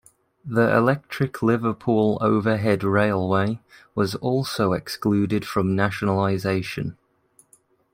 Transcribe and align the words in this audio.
The 0.43 0.75
electric 0.75 1.43
Liverpool 1.43 2.17
Overhead 2.21 2.83
Railway 2.83 3.59
was 3.93 4.15
also 4.15 4.73
excluded 4.73 5.45
from 5.45 5.75
nationalisation. 5.75 6.97